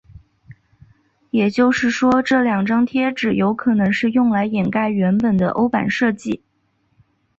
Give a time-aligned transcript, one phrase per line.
[1.29, 6.41] 也就是说这两张贴纸有可能是用来掩盖原本的欧版设计。